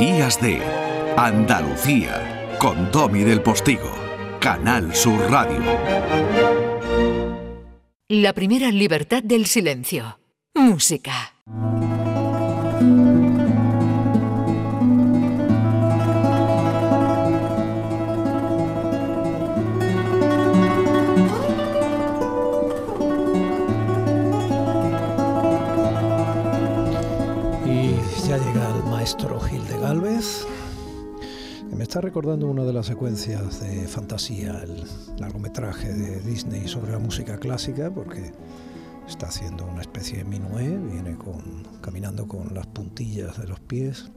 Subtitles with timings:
[0.00, 0.62] Días de
[1.18, 3.92] Andalucía con Domi del Postigo,
[4.40, 5.62] Canal Sur Radio.
[8.08, 10.18] La primera libertad del silencio.
[10.54, 11.34] Música.
[31.76, 34.84] Me está recordando una de las secuencias de fantasía, el
[35.18, 38.30] largometraje de Disney sobre la música clásica, porque
[39.08, 44.08] está haciendo una especie de minué, viene con, caminando con las puntillas de los pies.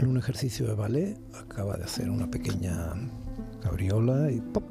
[0.00, 2.94] En un ejercicio de ballet acaba de hacer una pequeña
[3.60, 4.62] cabriola y ¡pop!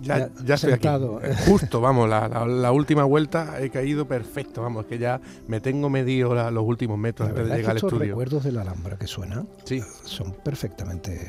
[0.00, 0.88] Ya, ya, estoy aquí.
[0.88, 6.34] Eh, justo, vamos, la, última vuelta he caído perfecto, vamos, que ya me tengo medido
[6.50, 7.98] los últimos metros antes de llegar al estudio.
[7.98, 9.82] Los recuerdos de la Alhambra que suena sí.
[10.04, 11.26] son perfectamente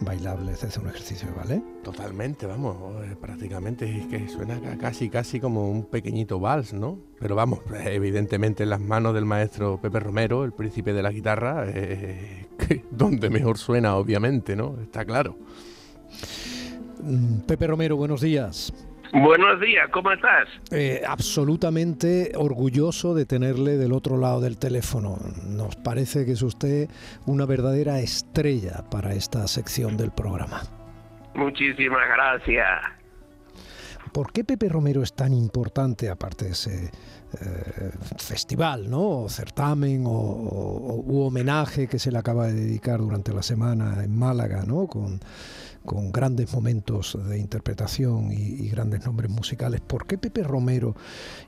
[0.00, 1.62] bailables desde un ejercicio ballet.
[1.82, 6.98] Totalmente, vamos, eh, prácticamente es que suena casi casi como un pequeñito vals, ¿no?
[7.18, 11.64] Pero vamos, evidentemente en las manos del maestro Pepe Romero, el príncipe de la guitarra,
[11.68, 12.46] eh,
[12.90, 14.76] donde mejor suena, obviamente, ¿no?
[14.80, 15.36] Está claro.
[17.02, 18.72] Mm, Pepe Romero, buenos días.
[19.12, 20.48] Buenos días, ¿cómo estás?
[20.72, 25.16] Eh, absolutamente orgulloso de tenerle del otro lado del teléfono.
[25.48, 26.88] Nos parece que es usted
[27.24, 30.62] una verdadera estrella para esta sección del programa.
[31.34, 32.95] Muchísimas gracias.
[34.16, 39.24] ¿Por qué Pepe Romero es tan importante, aparte de ese eh, festival, ¿no?
[39.24, 44.16] O certamen o, u homenaje que se le acaba de dedicar durante la semana en
[44.16, 44.86] Málaga, ¿no?
[44.86, 45.20] Con
[45.84, 49.80] con grandes momentos de interpretación y, grandes nombres musicales.
[49.82, 50.96] ¿Por qué Pepe Romero,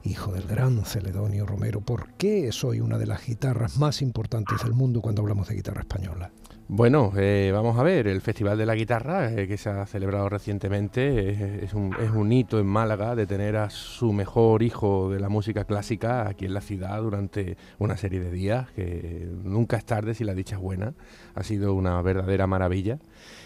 [0.04, 4.74] hijo del gran Celedonio Romero, por qué soy una de las guitarras más importantes del
[4.74, 6.30] mundo cuando hablamos de guitarra española?
[6.70, 10.28] Bueno, eh, vamos a ver, el Festival de la Guitarra, eh, que se ha celebrado
[10.28, 15.18] recientemente, es, un, es, un, hito en Málaga de tener a su mejor hijo de
[15.18, 19.86] la música clásica aquí en la ciudad durante una serie de días, que nunca es
[19.86, 20.92] tarde si la dicha es buena,
[21.34, 22.98] ha sido una verdadera maravilla.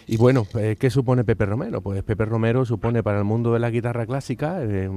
[0.06, 1.80] Y bueno, eh, ¿qué supone Pepe Romero?
[1.80, 4.90] Pues Pepe Romero supone para el mundo de la guitarra clásica eh,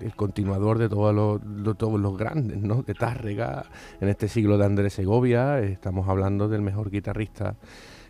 [0.00, 2.82] el, continuador de todos los, todos los grandes, ¿no?
[2.82, 3.66] De Tárrega,
[4.00, 7.56] en este siglo de Andrés Segovia, estamos hablando del mejor guitarrista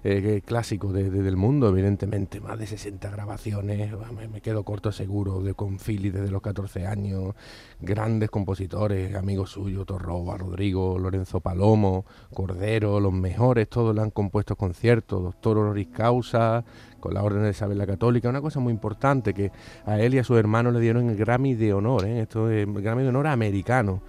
[0.02, 3.92] eh, clásico de, del mundo, evidentemente, más de 60 grabaciones,
[4.32, 7.34] me, quedo corto seguro, de con Philly desde los 14 años,
[7.80, 14.56] grandes compositores, amigos suyos, Torroba, Rodrigo, Lorenzo Palomo, Cordero, los mejores, todos le han compuesto
[14.56, 16.64] conciertos, Doctor Honoris Causa,
[17.00, 19.50] con la Orden de Isabel la Católica, una cosa muy importante que
[19.86, 22.20] a él y a su hermano le dieron el Grammy de honor, ¿eh?
[22.20, 24.02] esto es el Grammy de honor americano,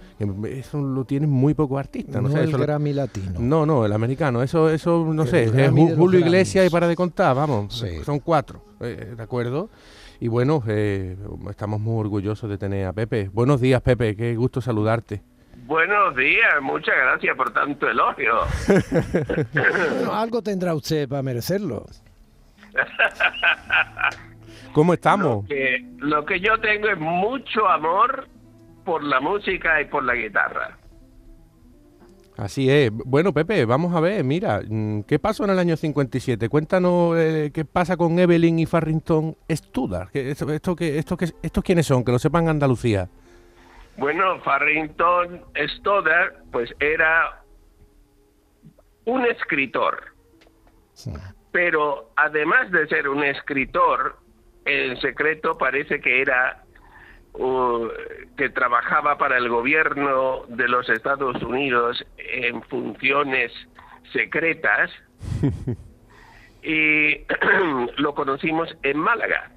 [0.48, 2.22] eso lo tienen muy pocos artistas.
[2.22, 3.40] No, sé, el Grammy latino.
[3.40, 7.34] No, no, el americano, eso, eso no sé, es Julio Iglesias y para de contar,
[7.34, 9.70] vamos, son cuatro, eh, ¿de acuerdo?
[10.20, 11.16] Y bueno, eh,
[11.50, 13.28] estamos muy orgullosos de tener a Pepe.
[13.32, 15.20] Buenos días, Pepe, qué gusto saludarte.
[15.66, 18.32] Buenos días, muchas gracias por tanto elogio.
[20.12, 21.86] algo tendrá usted para merecerlo.
[24.72, 25.44] ¿Cómo estamos?
[25.98, 28.26] Lo que, yo tengo es mucho amor
[28.84, 30.78] por la música y por la guitarra.
[32.38, 32.90] Así es.
[32.90, 36.48] Bueno, Pepe, vamos a ver, mira, mm, ¿qué pasó en el año 57?
[36.48, 40.08] Cuéntanos eh, qué pasa con Evelyn y Farrington Studar.
[40.14, 42.02] Esto, esto, esto, ¿Estos quiénes son?
[42.02, 43.08] Que lo sepan Andalucía.
[43.98, 45.42] Bueno, Farrington
[45.76, 47.42] Studar, pues era
[49.04, 50.02] un escritor.
[50.94, 51.12] Sí
[51.52, 54.16] pero además de ser un escritor,
[54.64, 56.64] en secreto parece que era
[57.34, 57.88] uh,
[58.36, 63.52] que trabajaba para el gobierno de los Estados Unidos en funciones
[64.12, 64.90] secretas.
[66.62, 67.16] Y
[67.96, 69.50] lo conocimos en Málaga.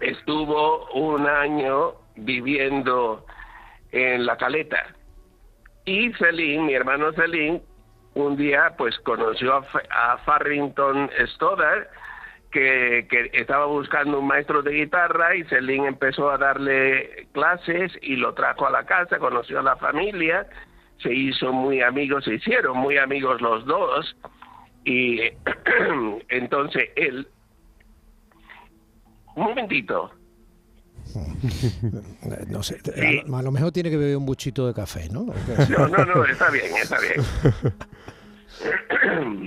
[0.00, 3.26] Estuvo un año viviendo
[3.90, 4.94] en La Caleta.
[5.84, 7.62] Y Celín, mi hermano Celín,
[8.20, 9.54] un día pues conoció
[9.90, 11.88] a, Farrington Stoddard
[12.50, 18.34] que, estaba buscando un maestro de guitarra y Celine empezó a darle clases y lo
[18.34, 20.46] trajo a la casa, conoció a la familia,
[21.02, 24.16] se hizo muy amigos, se hicieron muy amigos los dos
[24.84, 25.20] y
[26.28, 27.28] entonces él...
[29.36, 30.10] Un momentito.
[32.48, 32.78] No sé,
[33.26, 35.26] a, lo mejor tiene que beber un buchito de café, ¿no?
[35.68, 37.22] No, no, no, está bien, está bien.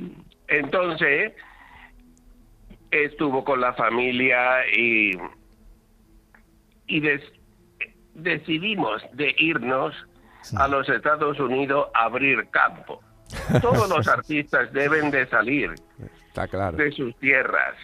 [0.48, 1.34] Entonces,
[2.92, 5.12] estuvo con la familia y,
[6.88, 7.20] y
[8.16, 9.96] decidimos de irnos
[10.56, 13.02] a los Estados Unidos a abrir campo.
[13.62, 15.72] todos los artistas deben de salir
[16.78, 17.76] de sus tierras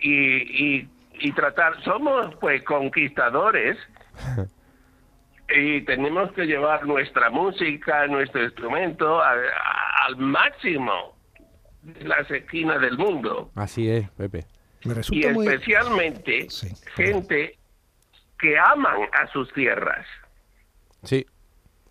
[0.00, 0.88] y, y,
[1.32, 3.76] tratar, somos pues conquistadores
[5.48, 11.18] y tenemos que llevar nuestra música, nuestro instrumento al máximo
[11.82, 13.50] de las esquinas del mundo.
[13.54, 14.46] Así es, Pepe.
[15.10, 16.46] y especialmente
[16.94, 17.58] gente
[18.38, 20.06] que aman a sus tierras.
[21.02, 21.26] Sí,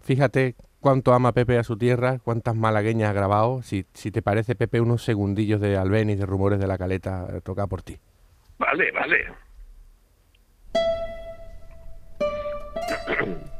[0.01, 3.61] fíjate cuánto ama Pepe a su tierra, cuántas malagueñas ha grabado.
[3.61, 7.67] Si, si te parece, Pepe, unos segundillos de Albeniz, de Rumores de la Caleta, toca
[7.67, 7.99] por ti.
[8.59, 9.35] Vale, vale.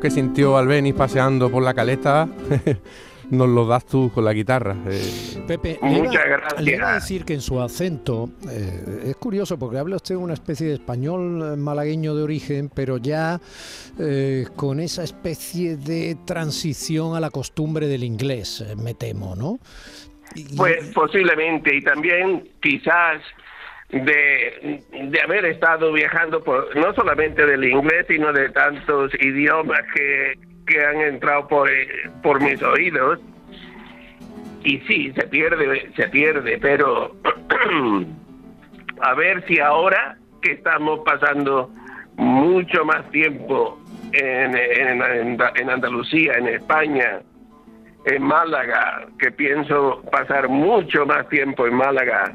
[0.00, 2.28] que sintió Albeniz paseando por la caleta,
[3.30, 4.76] nos lo das tú con la guitarra.
[4.86, 5.44] Eh.
[5.46, 6.62] Pepe, Muchas gracias.
[6.62, 10.34] le iba a decir que en su acento, eh, es curioso porque habla usted una
[10.34, 13.40] especie de español malagueño de origen, pero ya
[13.98, 19.58] eh, con esa especie de transición a la costumbre del inglés, me temo, ¿no?
[20.56, 23.22] Pues posiblemente, y también quizás
[23.90, 30.34] de, de haber estado viajando por, no solamente del inglés, sino de tantos idiomas que,
[30.66, 31.70] que han entrado por,
[32.22, 33.20] por mis oídos.
[34.62, 37.16] Y sí, se pierde, se pierde, pero
[39.00, 41.70] a ver si ahora que estamos pasando
[42.16, 43.80] mucho más tiempo
[44.12, 47.20] en, en, en Andalucía, en España,
[48.04, 52.34] en Málaga, que pienso pasar mucho más tiempo en Málaga,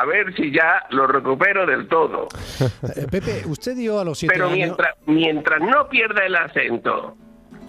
[0.00, 2.28] a ver si ya lo recupero del todo.
[2.60, 7.16] Eh, Pepe, usted dio a los siete Pero mientras, mientras no pierda el acento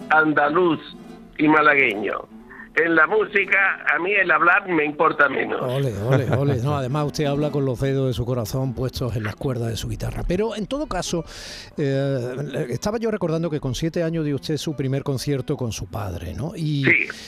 [0.08, 0.80] andaluz
[1.36, 2.28] y malagueño,
[2.74, 5.60] en la música, a mí el hablar me importa menos.
[5.62, 6.56] Ole, ole, ole.
[6.62, 9.76] No, además, usted habla con los dedos de su corazón puestos en las cuerdas de
[9.76, 10.24] su guitarra.
[10.26, 11.24] Pero en todo caso,
[11.76, 15.86] eh, estaba yo recordando que con siete años dio usted su primer concierto con su
[15.86, 16.52] padre, ¿no?
[16.56, 16.84] Y,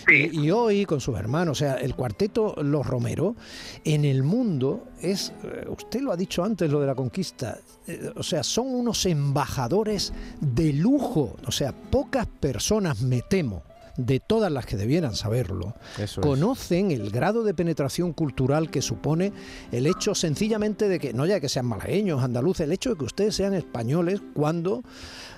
[0.06, 3.36] sí, Y, hoy con sus hermanos, o sea, el cuarteto Los Romero,
[3.84, 8.10] en el mundo es, eh, usted lo ha dicho antes, lo de la conquista, eh,
[8.16, 13.62] o sea, son unos embajadores de lujo, o sea, pocas personas, me temo,
[13.96, 15.74] de todas las que debieran saberlo,
[16.20, 19.32] conocen el grado de penetración cultural que supone
[19.72, 23.04] el hecho sencillamente de que, no ya que sean malagueños, andaluces, el hecho de que
[23.04, 24.82] ustedes sean españoles cuando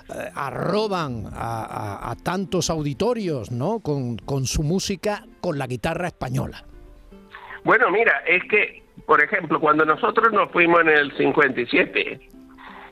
[0.09, 3.79] eh, arroban a, tantos auditorios ¿no?
[3.79, 6.63] Con, con su música, con la guitarra española.
[7.63, 12.29] Bueno, mira, es que, por ejemplo, cuando nosotros nos fuimos en el 57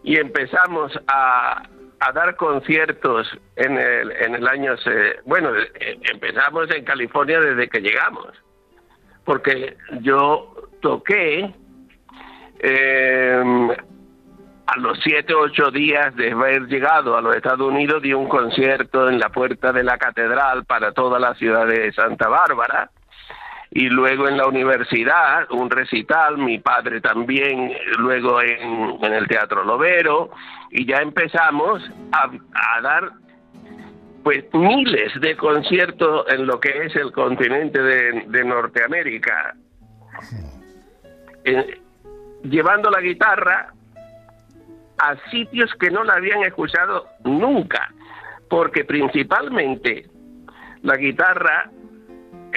[0.03, 1.63] y empezamos a,
[1.99, 4.75] a dar conciertos en el, en el año,
[5.25, 8.31] bueno, eh, empezamos en California desde que llegamos,
[9.23, 11.53] porque yo toqué
[12.59, 18.13] em, a los siete o ocho días de haber llegado a los Estados Unidos, di
[18.13, 22.89] un concierto en la puerta de la catedral para toda la ciudad de Santa Bárbara
[23.75, 30.31] y luego en la universidad un recital, mi padre también, luego en, el Teatro Lovero,
[30.71, 33.11] y ya empezamos a, dar
[34.23, 39.55] pues miles de conciertos en lo que es el continente de, Norteamérica,
[42.43, 43.73] llevando la guitarra
[44.99, 47.93] a sitios que no la habían escuchado nunca,
[48.49, 50.05] porque principalmente
[50.81, 51.69] la guitarra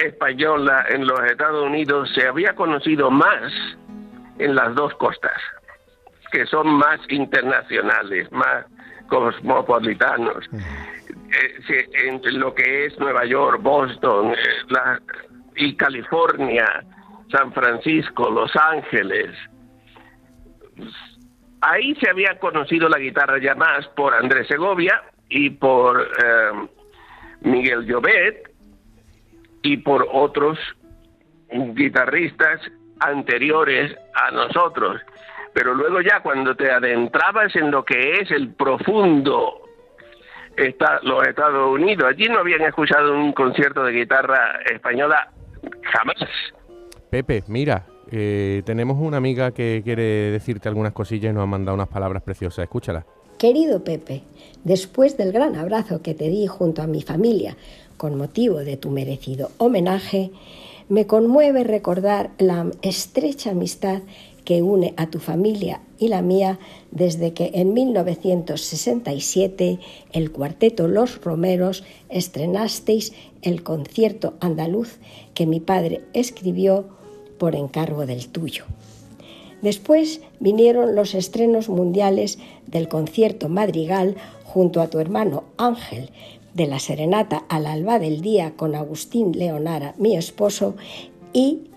[0.05, 3.53] española en los Estados Unidos se había conocido más
[4.37, 5.39] en las dos costas,
[6.31, 8.65] que son más internacionales, más
[9.07, 10.45] cosmopolitanos.
[11.31, 14.99] Eh, en lo que es Nueva York, Boston eh,
[15.57, 16.83] y California,
[17.31, 19.35] San Francisco, Los Ángeles.
[21.61, 26.67] Ahí se había conocido la guitarra ya más por Andrés Segovia y por eh,
[27.41, 28.48] Miguel Llobet,
[29.61, 30.57] y por otros
[31.51, 32.61] guitarristas
[32.99, 35.01] anteriores a nosotros.
[35.53, 39.61] Pero luego ya cuando te adentrabas en lo que es el profundo
[40.55, 45.31] está, los Estados Unidos, allí no habían escuchado un concierto de guitarra española
[45.83, 46.29] jamás.
[47.09, 51.75] Pepe, mira, eh, tenemos una amiga que quiere decirte algunas cosillas y nos ha mandado
[51.75, 52.63] unas palabras preciosas.
[52.63, 53.05] Escúchala.
[53.37, 54.23] Querido Pepe,
[54.63, 57.55] después del gran abrazo que te di junto a mi familia
[57.99, 60.31] con motivo de tu merecido homenaje,
[60.87, 64.01] me conmueve recordar la estrecha amistad
[64.45, 66.59] que une a tu familia y la mía
[66.91, 69.79] desde que en 1967
[70.13, 74.99] el cuarteto Los Romeros estrenasteis el concierto andaluz
[75.33, 76.85] que mi padre escribió
[77.37, 78.63] por encargo del tuyo.
[79.61, 84.15] Después vinieron los estrenos mundiales del concierto Madrigal
[84.45, 86.11] junto a tu hermano Ángel,
[86.59, 90.75] de la serenata al alba del día con Agustín Leonara, mi esposo,
[91.31, 91.69] y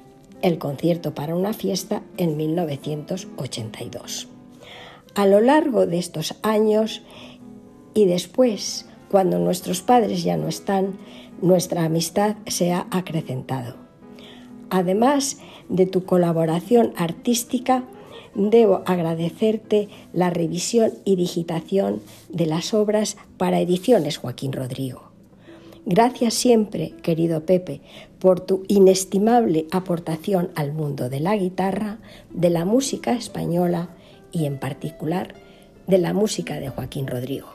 [0.42, 4.26] el concierto para una fiesta en 1982.
[5.14, 7.02] A lo largo de estos años
[7.94, 10.98] y después, cuando nuestros padres ya no están,
[11.40, 13.76] nuestra amistad se ha acrecentado.
[14.68, 17.84] Además de tu colaboración artística,
[18.34, 25.12] debo agradecerte la revisión y digitación de las obras para ediciones Joaquín Rodrigo.
[25.84, 27.80] Gracias siempre, querido Pepe,
[28.20, 31.98] por tu inestimable aportación al mundo de la guitarra,
[32.30, 33.88] de la música española
[34.30, 35.34] y en particular
[35.88, 37.48] de la música de Joaquín Rodrigo.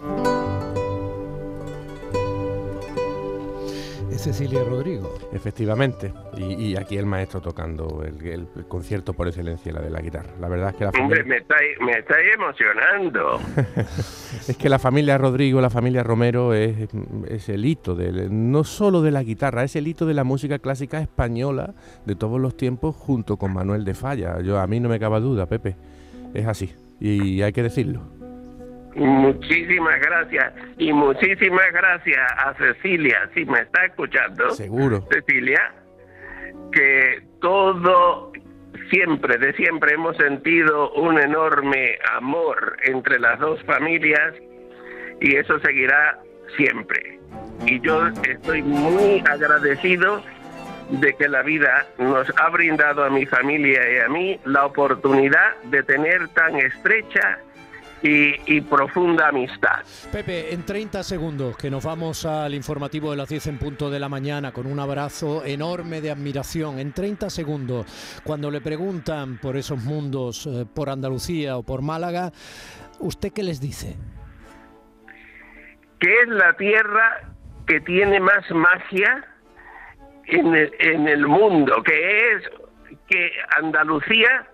[4.27, 5.13] Cecilia Rodrigo.
[5.31, 10.31] Efectivamente, y, aquí el maestro tocando el, concierto por excelencia, la de la guitarra.
[10.41, 11.21] La verdad es que la familia...
[11.21, 11.43] Hombre,
[11.79, 13.39] me estáis, emocionando.
[14.49, 16.89] es que la familia Rodrigo, la familia Romero es,
[17.29, 20.59] es el hito, de, no solo de la guitarra, es el hito de la música
[20.59, 21.73] clásica española
[22.05, 24.41] de todos los tiempos junto con Manuel de Falla.
[24.41, 25.77] Yo, a mí no me cabe duda, Pepe,
[26.33, 28.16] es así, y hay que decirlo.
[28.97, 34.49] Muchísimas gracias y muchísimas gracias a Cecilia, si me está escuchando.
[34.51, 35.07] Seguro.
[35.11, 35.71] Cecilia,
[36.71, 38.31] que todo
[38.89, 44.33] siempre, de siempre hemos sentido un enorme amor entre las dos familias
[45.21, 46.19] y eso seguirá
[46.55, 47.19] siempre.
[47.65, 50.23] Y yo estoy muy agradecido
[50.89, 55.55] de que la vida nos ha brindado a mi familia y a mí la oportunidad
[55.65, 57.39] de tener tan estrecha
[58.01, 59.83] y, profunda amistad.
[60.11, 63.99] Pepe, en 30 segundos, que nos vamos al informativo de las 10 en punto de
[63.99, 66.79] la mañana con un abrazo enorme de admiración.
[66.79, 72.31] En 30 segundos, cuando le preguntan por esos mundos, eh, por Andalucía o por Málaga,
[72.99, 73.95] ¿usted qué les dice?
[75.99, 77.33] Que es la tierra
[77.65, 79.25] que tiene más magia
[80.25, 82.43] en el, en el mundo, que es
[83.07, 84.47] que Andalucía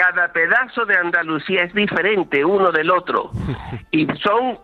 [0.00, 3.30] cada pedazo de Andalucía es diferente uno del otro
[3.90, 4.58] y son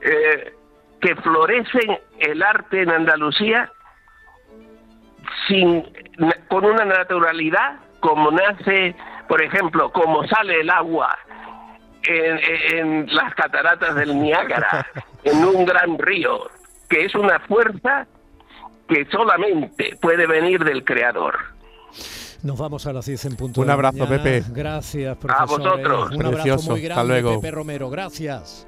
[0.00, 0.52] eh,
[1.00, 3.70] que florecen el arte en Andalucía
[5.46, 5.84] sin
[6.48, 8.96] con una naturalidad como nace,
[9.28, 11.16] por ejemplo, como sale el agua
[12.02, 12.40] en,
[12.76, 14.84] en las cataratas del Niágara,
[15.22, 16.50] en un gran río,
[16.88, 18.08] que es una fuerza
[18.88, 21.38] que solamente puede venir del Creador.
[22.42, 23.60] Nos vamos a las 10 en punto.
[23.60, 24.44] Un abrazo, Pepe.
[24.50, 25.42] Gracias, profesor.
[25.42, 26.10] A vosotros.
[26.12, 27.40] Un abrazo muy grande, Hasta luego.
[27.40, 27.88] Pepe Romero.
[27.90, 28.66] Gracias.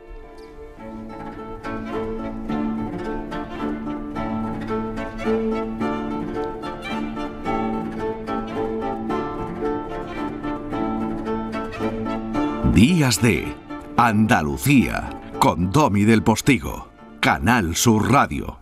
[12.72, 13.54] Días de
[13.96, 16.88] Andalucía con Domi del Postigo,
[17.20, 18.58] Canal Sur Radio.